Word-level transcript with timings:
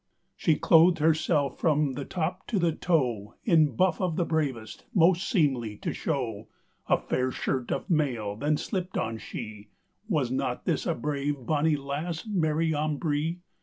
She 0.35 0.55
clothed 0.55 0.97
herselfe 0.97 1.59
from 1.59 1.93
the 1.93 2.05
top 2.05 2.47
to 2.47 2.57
the 2.57 2.71
toe 2.71 3.35
In 3.45 3.75
buffe 3.75 4.01
of 4.01 4.15
the 4.15 4.25
bravest, 4.25 4.83
most 4.95 5.31
seemelye 5.31 5.79
to 5.81 5.91
showe; 5.93 6.47
A 6.89 6.97
faire 6.97 7.29
shirt 7.29 7.71
of 7.71 7.87
male 7.87 8.35
then 8.35 8.57
slipped 8.57 8.97
on 8.97 9.19
shee: 9.19 9.67
Was 10.09 10.31
not 10.31 10.65
this 10.65 10.87
a 10.87 10.95
brave 10.95 11.45
bonny 11.45 11.75
lasse, 11.75 12.25
Mary 12.25 12.73
Ambree? 12.73 13.41